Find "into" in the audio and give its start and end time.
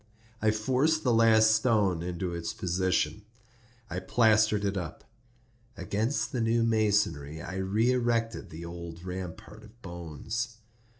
2.01-2.33